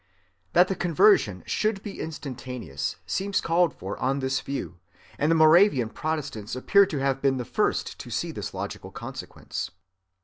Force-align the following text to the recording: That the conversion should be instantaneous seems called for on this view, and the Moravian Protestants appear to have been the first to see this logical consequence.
That 0.53 0.67
the 0.67 0.73
conversion 0.75 1.43
should 1.45 1.83
be 1.83 1.99
instantaneous 2.01 2.95
seems 3.05 3.39
called 3.39 3.71
for 3.71 3.99
on 3.99 4.17
this 4.17 4.41
view, 4.41 4.79
and 5.19 5.29
the 5.29 5.35
Moravian 5.35 5.89
Protestants 5.89 6.55
appear 6.55 6.87
to 6.87 6.97
have 6.97 7.21
been 7.21 7.37
the 7.37 7.45
first 7.45 7.99
to 7.99 8.09
see 8.09 8.31
this 8.31 8.51
logical 8.51 8.89
consequence. 8.89 9.69